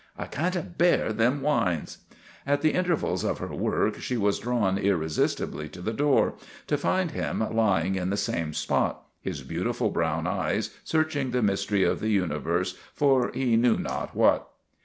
[0.17, 1.99] "I can't a bear them whines."
[2.47, 6.33] In the intervals of her work she was drawn irre sistibly to the door,
[6.65, 11.83] to find him lying in the same spot, his beautiful brown eyes searching the mystery
[11.83, 14.47] of the universe for he knew not what.